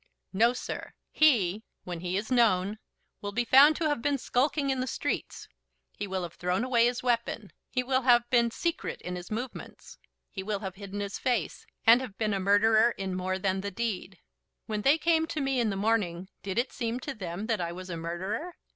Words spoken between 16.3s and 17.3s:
did it seem to